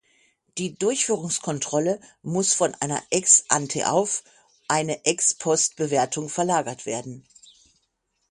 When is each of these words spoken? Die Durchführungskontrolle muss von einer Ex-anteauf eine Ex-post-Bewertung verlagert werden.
Die 0.57 0.73
Durchführungskontrolle 0.79 1.99
muss 2.23 2.53
von 2.55 2.73
einer 2.79 3.03
Ex-anteauf 3.11 4.23
eine 4.67 5.05
Ex-post-Bewertung 5.05 6.27
verlagert 6.27 6.87
werden. 6.87 7.23